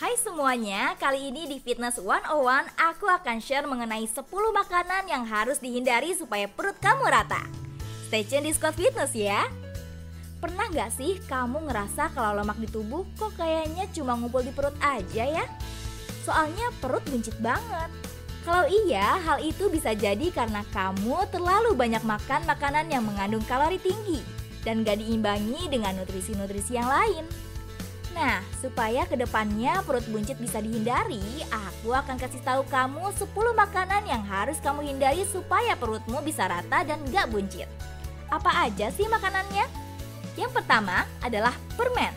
Hai 0.00 0.16
semuanya, 0.16 0.96
kali 0.96 1.28
ini 1.28 1.44
di 1.44 1.60
Fitness 1.60 2.00
101 2.00 2.32
aku 2.72 3.04
akan 3.04 3.36
share 3.36 3.68
mengenai 3.68 4.08
10 4.08 4.24
makanan 4.32 5.04
yang 5.04 5.28
harus 5.28 5.60
dihindari 5.60 6.16
supaya 6.16 6.48
perut 6.48 6.72
kamu 6.80 7.04
rata. 7.04 7.44
Stay 8.08 8.24
tune 8.24 8.48
di 8.48 8.52
Squad 8.56 8.80
Fitness 8.80 9.12
ya. 9.12 9.44
Pernah 10.40 10.72
gak 10.72 10.96
sih 10.96 11.20
kamu 11.28 11.68
ngerasa 11.68 12.16
kalau 12.16 12.32
lemak 12.32 12.56
di 12.56 12.72
tubuh 12.72 13.04
kok 13.20 13.36
kayaknya 13.36 13.92
cuma 13.92 14.16
ngumpul 14.16 14.40
di 14.40 14.56
perut 14.56 14.72
aja 14.80 15.24
ya? 15.36 15.44
Soalnya 16.24 16.72
perut 16.80 17.04
buncit 17.04 17.36
banget. 17.36 17.92
Kalau 18.48 18.64
iya, 18.72 19.20
hal 19.20 19.44
itu 19.44 19.68
bisa 19.68 19.92
jadi 19.92 20.32
karena 20.32 20.64
kamu 20.72 21.28
terlalu 21.28 21.76
banyak 21.76 22.00
makan 22.08 22.48
makanan 22.48 22.88
yang 22.88 23.04
mengandung 23.04 23.44
kalori 23.44 23.76
tinggi 23.76 24.24
dan 24.64 24.80
gak 24.80 24.96
diimbangi 24.96 25.68
dengan 25.68 25.92
nutrisi-nutrisi 26.00 26.72
yang 26.72 26.88
lain. 26.88 27.49
Nah, 28.10 28.42
supaya 28.58 29.06
ke 29.06 29.14
depannya 29.14 29.86
perut 29.86 30.02
buncit 30.10 30.34
bisa 30.42 30.58
dihindari, 30.58 31.22
aku 31.46 31.94
akan 31.94 32.18
kasih 32.18 32.42
tahu 32.42 32.66
kamu 32.66 33.14
10 33.14 33.30
makanan 33.54 34.02
yang 34.02 34.22
harus 34.26 34.58
kamu 34.58 34.82
hindari 34.82 35.22
supaya 35.30 35.78
perutmu 35.78 36.18
bisa 36.26 36.50
rata 36.50 36.82
dan 36.82 36.98
gak 37.08 37.30
buncit. 37.30 37.70
Apa 38.30 38.66
aja 38.66 38.90
sih 38.90 39.06
makanannya? 39.06 39.66
Yang 40.34 40.52
pertama 40.58 41.06
adalah 41.22 41.54
permen. 41.78 42.10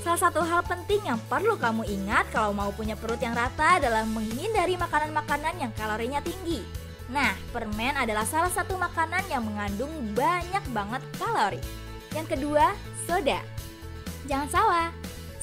Salah 0.00 0.30
satu 0.30 0.40
hal 0.40 0.64
penting 0.64 1.04
yang 1.04 1.20
perlu 1.28 1.60
kamu 1.60 1.84
ingat 1.84 2.30
kalau 2.32 2.56
mau 2.56 2.72
punya 2.72 2.96
perut 2.96 3.20
yang 3.20 3.36
rata 3.36 3.76
adalah 3.76 4.06
menghindari 4.08 4.78
makanan-makanan 4.80 5.60
yang 5.60 5.72
kalorinya 5.76 6.24
tinggi. 6.24 6.64
Nah, 7.10 7.34
permen 7.50 7.98
adalah 7.98 8.24
salah 8.24 8.48
satu 8.48 8.78
makanan 8.78 9.26
yang 9.28 9.42
mengandung 9.42 9.90
banyak 10.14 10.62
banget 10.70 11.02
kalori. 11.18 11.60
Yang 12.14 12.38
kedua, 12.38 12.72
soda. 13.04 13.42
Jangan 14.30 14.46
salah, 14.46 14.88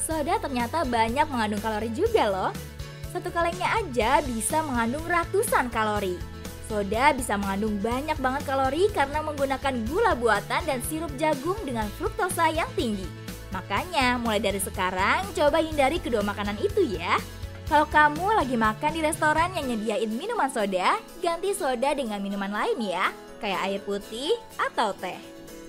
soda 0.00 0.40
ternyata 0.40 0.80
banyak 0.88 1.28
mengandung 1.28 1.60
kalori 1.60 1.92
juga 1.92 2.24
loh. 2.32 2.50
Satu 3.12 3.28
kalengnya 3.28 3.68
aja 3.76 4.24
bisa 4.24 4.64
mengandung 4.64 5.04
ratusan 5.04 5.68
kalori. 5.68 6.16
Soda 6.72 7.12
bisa 7.12 7.36
mengandung 7.36 7.76
banyak 7.84 8.16
banget 8.16 8.48
kalori 8.48 8.88
karena 8.96 9.20
menggunakan 9.20 9.84
gula 9.92 10.16
buatan 10.16 10.64
dan 10.64 10.80
sirup 10.88 11.12
jagung 11.20 11.60
dengan 11.68 11.84
fruktosa 12.00 12.48
yang 12.48 12.68
tinggi. 12.72 13.04
Makanya 13.52 14.16
mulai 14.16 14.40
dari 14.40 14.60
sekarang 14.60 15.36
coba 15.36 15.60
hindari 15.60 16.00
kedua 16.00 16.24
makanan 16.24 16.56
itu 16.56 16.96
ya. 16.96 17.20
Kalau 17.68 17.84
kamu 17.92 18.40
lagi 18.40 18.56
makan 18.56 18.92
di 18.96 19.04
restoran 19.04 19.52
yang 19.52 19.68
nyediain 19.68 20.08
minuman 20.08 20.48
soda, 20.48 20.96
ganti 21.20 21.52
soda 21.52 21.92
dengan 21.92 22.24
minuman 22.24 22.48
lain 22.48 22.80
ya, 22.80 23.12
kayak 23.44 23.60
air 23.68 23.80
putih 23.84 24.32
atau 24.56 24.96
teh. 24.96 25.20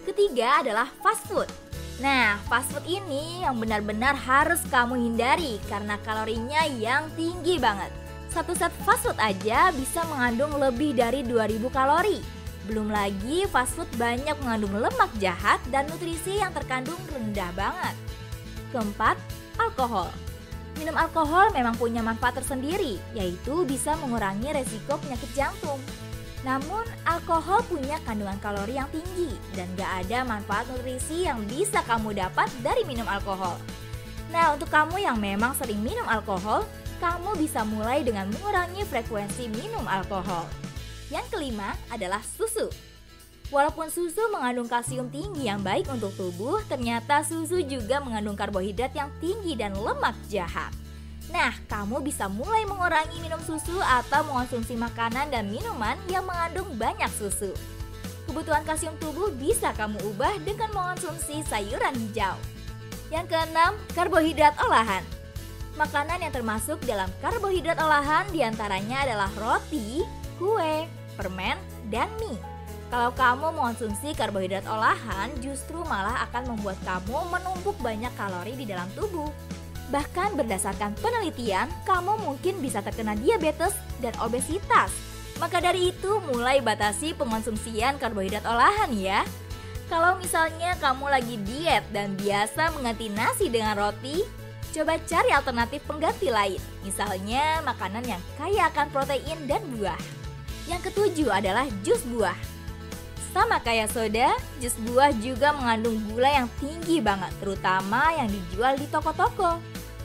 Ketiga 0.07 0.63
adalah 0.63 0.87
fast 1.03 1.27
food. 1.27 1.68
Nah, 1.99 2.39
fast 2.47 2.71
food 2.71 2.87
ini 2.87 3.43
yang 3.43 3.59
benar-benar 3.59 4.15
harus 4.15 4.63
kamu 4.71 4.95
hindari 4.95 5.59
karena 5.67 5.99
kalorinya 6.07 6.63
yang 6.79 7.11
tinggi 7.19 7.59
banget. 7.59 7.91
Satu 8.31 8.55
set 8.55 8.71
fast 8.87 9.03
food 9.03 9.19
aja 9.19 9.75
bisa 9.75 10.07
mengandung 10.07 10.55
lebih 10.55 10.95
dari 10.95 11.27
2000 11.27 11.59
kalori. 11.67 12.23
Belum 12.71 12.87
lagi 12.87 13.43
fast 13.51 13.75
food 13.75 13.91
banyak 13.99 14.31
mengandung 14.39 14.79
lemak 14.79 15.11
jahat 15.19 15.59
dan 15.75 15.91
nutrisi 15.91 16.39
yang 16.39 16.55
terkandung 16.55 16.99
rendah 17.11 17.51
banget. 17.51 17.95
Keempat, 18.71 19.19
alkohol. 19.59 20.07
Minum 20.79 20.95
alkohol 20.95 21.51
memang 21.51 21.75
punya 21.75 21.99
manfaat 21.99 22.39
tersendiri, 22.39 22.95
yaitu 23.11 23.67
bisa 23.67 23.99
mengurangi 23.99 24.55
resiko 24.55 24.95
penyakit 25.03 25.27
jantung. 25.35 25.83
Namun, 26.47 26.87
alkohol 27.03 27.59
punya 27.67 27.99
kandungan 28.07 28.39
kalori 28.39 28.79
yang 28.79 28.87
tinggi 28.95 29.35
dan 29.59 29.67
gak 29.75 30.07
ada 30.07 30.23
manfaat 30.23 30.65
nutrisi 30.71 31.27
yang 31.27 31.43
bisa 31.43 31.83
kamu 31.83 32.15
dapat 32.15 32.47
dari 32.63 32.87
minum 32.87 33.07
alkohol. 33.11 33.59
Nah, 34.31 34.55
untuk 34.55 34.71
kamu 34.71 35.03
yang 35.03 35.17
memang 35.19 35.51
sering 35.59 35.83
minum 35.83 36.05
alkohol, 36.07 36.63
kamu 37.03 37.35
bisa 37.39 37.67
mulai 37.67 38.05
dengan 38.07 38.31
mengurangi 38.31 38.87
frekuensi 38.87 39.51
minum 39.51 39.83
alkohol. 39.83 40.47
Yang 41.11 41.27
kelima 41.33 41.75
adalah 41.89 42.21
susu. 42.23 42.69
Walaupun 43.49 43.89
susu 43.89 44.29
mengandung 44.29 44.69
kalsium 44.69 45.09
tinggi 45.09 45.49
yang 45.49 45.65
baik 45.65 45.89
untuk 45.89 46.13
tubuh, 46.13 46.61
ternyata 46.69 47.25
susu 47.25 47.65
juga 47.65 47.97
mengandung 47.97 48.37
karbohidrat 48.37 48.93
yang 48.93 49.09
tinggi 49.17 49.57
dan 49.57 49.73
lemak 49.73 50.13
jahat. 50.29 50.69
Nah, 51.29 51.53
kamu 51.69 52.01
bisa 52.01 52.25
mulai 52.25 52.65
mengurangi 52.65 53.21
minum 53.21 53.37
susu 53.45 53.77
atau 53.77 54.25
mengonsumsi 54.25 54.73
makanan 54.73 55.29
dan 55.29 55.45
minuman 55.45 55.93
yang 56.09 56.25
mengandung 56.25 56.73
banyak 56.73 57.09
susu. 57.13 57.53
Kebutuhan 58.25 58.65
kalsium 58.65 58.97
tubuh 58.97 59.29
bisa 59.37 59.73
kamu 59.77 59.97
ubah 60.13 60.37
dengan 60.41 60.69
mengonsumsi 60.73 61.45
sayuran 61.45 61.93
hijau. 61.97 62.37
Yang 63.13 63.33
keenam, 63.33 63.73
karbohidrat 63.93 64.57
olahan. 64.61 65.01
Makanan 65.77 66.21
yang 66.21 66.33
termasuk 66.33 66.81
dalam 66.85 67.09
karbohidrat 67.21 67.77
olahan 67.77 68.25
di 68.33 68.41
antaranya 68.45 69.05
adalah 69.05 69.29
roti, 69.37 70.01
kue, 70.37 70.85
permen, 71.17 71.57
dan 71.93 72.09
mie. 72.21 72.37
Kalau 72.89 73.13
kamu 73.13 73.53
mengonsumsi 73.53 74.17
karbohidrat 74.17 74.65
olahan, 74.65 75.29
justru 75.45 75.77
malah 75.85 76.25
akan 76.29 76.57
membuat 76.57 76.77
kamu 76.81 77.21
menumpuk 77.29 77.77
banyak 77.85 78.09
kalori 78.17 78.57
di 78.57 78.65
dalam 78.65 78.89
tubuh. 78.97 79.29
Bahkan 79.89 80.37
berdasarkan 80.37 80.93
penelitian, 81.01 81.65
kamu 81.85 82.21
mungkin 82.21 82.61
bisa 82.61 82.85
terkena 82.85 83.17
diabetes 83.17 83.73
dan 83.97 84.13
obesitas. 84.21 84.93
Maka 85.41 85.57
dari 85.57 85.89
itu, 85.89 86.21
mulai 86.29 86.61
batasi 86.61 87.17
pengonsumsian 87.17 87.97
karbohidrat 87.97 88.45
olahan 88.45 88.93
ya. 88.93 89.25
Kalau 89.89 90.21
misalnya 90.21 90.77
kamu 90.77 91.05
lagi 91.09 91.35
diet 91.41 91.81
dan 91.89 92.13
biasa 92.13 92.69
mengganti 92.77 93.09
nasi 93.09 93.49
dengan 93.49 93.73
roti, 93.73 94.21
coba 94.69 95.01
cari 95.01 95.33
alternatif 95.33 95.81
pengganti 95.89 96.29
lain. 96.29 96.61
Misalnya 96.85 97.65
makanan 97.65 98.05
yang 98.05 98.21
kaya 98.37 98.69
akan 98.69 98.93
protein 98.93 99.49
dan 99.49 99.65
buah. 99.73 99.97
Yang 100.69 100.93
ketujuh 100.93 101.33
adalah 101.33 101.65
jus 101.81 102.05
buah. 102.05 102.37
Sama 103.33 103.57
kayak 103.61 103.89
soda, 103.89 104.37
jus 104.61 104.77
buah 104.85 105.09
juga 105.17 105.53
mengandung 105.57 105.97
gula 106.09 106.29
yang 106.29 106.49
tinggi 106.61 107.01
banget, 107.01 107.33
terutama 107.41 108.13
yang 108.13 108.29
dijual 108.29 108.77
di 108.77 108.85
toko-toko. 108.93 109.57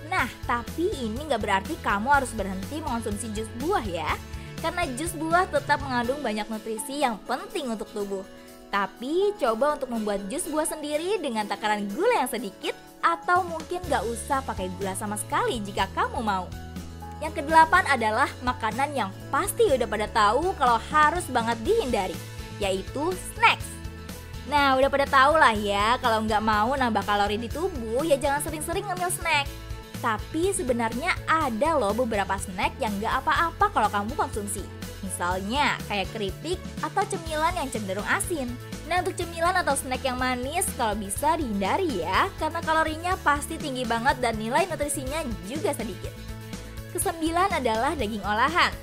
Nah, 0.09 0.29
tapi 0.45 0.93
ini 1.01 1.25
nggak 1.25 1.43
berarti 1.43 1.75
kamu 1.81 2.09
harus 2.13 2.33
berhenti 2.37 2.81
mengonsumsi 2.81 3.33
jus 3.33 3.49
buah 3.61 3.85
ya. 3.85 4.13
Karena 4.61 4.89
jus 4.97 5.13
buah 5.13 5.49
tetap 5.49 5.81
mengandung 5.85 6.25
banyak 6.25 6.49
nutrisi 6.49 7.05
yang 7.05 7.21
penting 7.29 7.69
untuk 7.69 7.89
tubuh. 7.93 8.25
Tapi 8.73 9.37
coba 9.39 9.79
untuk 9.79 9.93
membuat 9.93 10.25
jus 10.33 10.49
buah 10.51 10.67
sendiri 10.67 11.21
dengan 11.21 11.47
takaran 11.47 11.87
gula 11.93 12.25
yang 12.25 12.31
sedikit 12.33 12.75
atau 13.05 13.45
mungkin 13.45 13.85
nggak 13.85 14.03
usah 14.09 14.41
pakai 14.43 14.73
gula 14.81 14.97
sama 14.97 15.21
sekali 15.21 15.61
jika 15.61 15.87
kamu 15.93 16.25
mau. 16.25 16.49
Yang 17.23 17.45
kedelapan 17.45 17.85
adalah 17.87 18.29
makanan 18.43 18.91
yang 18.97 19.11
pasti 19.31 19.69
udah 19.71 19.87
pada 19.87 20.09
tahu 20.11 20.57
kalau 20.59 20.81
harus 20.91 21.25
banget 21.31 21.57
dihindari, 21.63 22.17
yaitu 22.59 23.15
snacks. 23.37 23.69
Nah, 24.45 24.77
udah 24.77 24.91
pada 24.93 25.07
tahu 25.09 25.41
lah 25.41 25.57
ya, 25.57 25.97
kalau 26.05 26.21
nggak 26.21 26.43
mau 26.45 26.77
nambah 26.77 27.01
kalori 27.07 27.41
di 27.41 27.49
tubuh, 27.49 28.05
ya 28.05 28.21
jangan 28.21 28.45
sering-sering 28.45 28.85
ngemil 28.85 29.09
snack. 29.09 29.49
Tapi 30.05 30.53
sebenarnya 30.53 31.17
ada 31.25 31.81
loh 31.81 31.97
beberapa 31.97 32.37
snack 32.37 32.77
yang 32.77 32.93
gak 33.01 33.25
apa-apa 33.25 33.73
kalau 33.73 33.89
kamu 33.89 34.13
konsumsi. 34.13 34.61
Misalnya 35.01 35.81
kayak 35.89 36.13
keripik 36.13 36.61
atau 36.85 37.01
cemilan 37.09 37.57
yang 37.57 37.73
cenderung 37.73 38.05
asin. 38.13 38.53
Nah 38.85 39.01
untuk 39.01 39.17
cemilan 39.17 39.57
atau 39.57 39.73
snack 39.73 40.05
yang 40.05 40.21
manis 40.21 40.69
kalau 40.77 40.93
bisa 40.93 41.41
dihindari 41.41 42.05
ya 42.05 42.29
Karena 42.37 42.61
kalorinya 42.61 43.17
pasti 43.25 43.57
tinggi 43.57 43.89
banget 43.89 44.21
dan 44.21 44.37
nilai 44.37 44.69
nutrisinya 44.69 45.25
juga 45.49 45.73
sedikit 45.73 46.13
Kesembilan 46.93 47.65
adalah 47.65 47.97
daging 47.97 48.21
olahan 48.21 48.77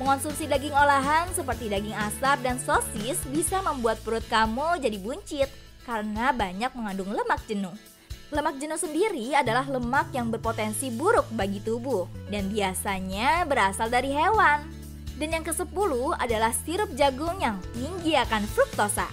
Mengonsumsi 0.00 0.48
daging 0.48 0.72
olahan 0.72 1.28
seperti 1.36 1.68
daging 1.68 1.92
asap 1.92 2.40
dan 2.40 2.56
sosis 2.56 3.20
bisa 3.28 3.60
membuat 3.60 4.00
perut 4.00 4.24
kamu 4.32 4.80
jadi 4.80 4.96
buncit 4.96 5.52
Karena 5.84 6.32
banyak 6.32 6.72
mengandung 6.72 7.12
lemak 7.12 7.44
jenuh 7.44 7.76
Lemak 8.32 8.56
jenuh 8.56 8.80
sendiri 8.80 9.36
adalah 9.36 9.68
lemak 9.68 10.08
yang 10.16 10.32
berpotensi 10.32 10.88
buruk 10.88 11.28
bagi 11.36 11.60
tubuh 11.60 12.08
dan 12.32 12.48
biasanya 12.48 13.44
berasal 13.44 13.92
dari 13.92 14.16
hewan. 14.16 14.64
Dan 15.20 15.36
yang 15.36 15.44
ke-10 15.44 15.92
adalah 16.16 16.50
sirup 16.50 16.90
jagung 16.96 17.38
yang 17.38 17.60
tinggi 17.76 18.16
akan 18.16 18.48
fruktosa. 18.48 19.06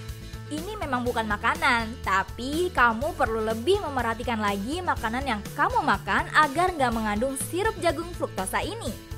Ini 0.52 0.76
memang 0.80 1.08
bukan 1.08 1.28
makanan, 1.28 2.04
tapi 2.04 2.74
kamu 2.76 3.16
perlu 3.16 3.40
lebih 3.44 3.80
memerhatikan 3.84 4.40
lagi 4.40 4.84
makanan 4.84 5.24
yang 5.24 5.42
kamu 5.56 5.80
makan 5.80 6.28
agar 6.32 6.76
nggak 6.76 6.92
mengandung 6.92 7.36
sirup 7.48 7.76
jagung 7.80 8.10
fruktosa 8.16 8.60
ini. 8.64 9.12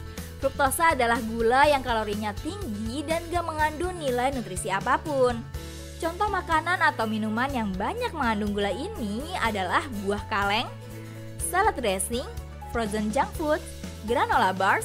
Fruktosa 0.44 0.92
adalah 0.92 1.24
gula 1.24 1.64
yang 1.72 1.80
kalorinya 1.80 2.36
tinggi 2.44 3.00
dan 3.08 3.24
gak 3.32 3.48
mengandung 3.48 3.96
nilai 3.96 4.28
nutrisi 4.36 4.68
apa 4.68 5.00
pun. 5.00 5.40
Contoh 6.04 6.28
makanan 6.28 6.84
atau 6.84 7.08
minuman 7.08 7.48
yang 7.48 7.72
banyak 7.80 8.12
mengandung 8.12 8.52
gula 8.52 8.76
ini 8.76 9.24
adalah 9.40 9.88
buah 10.04 10.20
kaleng, 10.28 10.68
salad 11.40 11.80
dressing, 11.80 12.28
frozen 12.76 13.08
junk 13.16 13.32
food, 13.40 13.64
granola 14.04 14.52
bars, 14.52 14.84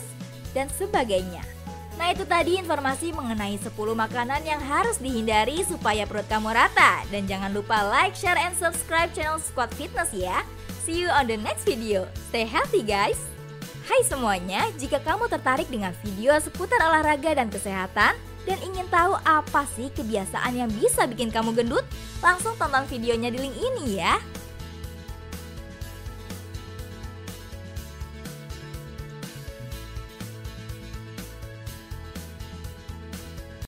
dan 0.54 0.70
sebagainya. 0.78 1.42
Nah 1.98 2.14
itu 2.14 2.22
tadi 2.22 2.54
informasi 2.62 3.10
mengenai 3.10 3.58
10 3.58 3.74
makanan 3.74 4.46
yang 4.46 4.62
harus 4.62 5.02
dihindari 5.02 5.66
supaya 5.66 6.06
perut 6.06 6.22
kamu 6.30 6.54
rata. 6.54 7.02
Dan 7.10 7.26
jangan 7.26 7.50
lupa 7.50 7.82
like, 7.82 8.14
share, 8.14 8.38
and 8.38 8.54
subscribe 8.54 9.10
channel 9.10 9.42
Squad 9.42 9.74
Fitness 9.74 10.14
ya. 10.14 10.46
See 10.86 11.02
you 11.02 11.10
on 11.10 11.26
the 11.26 11.34
next 11.34 11.66
video. 11.66 12.06
Stay 12.30 12.46
healthy 12.46 12.86
guys. 12.86 13.18
Hai 13.90 14.06
semuanya, 14.06 14.70
jika 14.78 15.02
kamu 15.02 15.26
tertarik 15.26 15.66
dengan 15.66 15.90
video 16.06 16.38
seputar 16.38 16.78
olahraga 16.78 17.34
dan 17.34 17.50
kesehatan 17.50 18.14
dan 18.48 18.56
ingin 18.64 18.88
tahu 18.88 19.12
apa 19.28 19.68
sih 19.76 19.92
kebiasaan 19.92 20.56
yang 20.56 20.72
bisa 20.72 21.04
bikin 21.04 21.28
kamu 21.28 21.52
gendut, 21.52 21.84
langsung 22.24 22.56
tonton 22.56 22.88
videonya 22.88 23.28
di 23.28 23.38
link 23.44 23.56
ini 23.60 24.00
ya. 24.00 24.16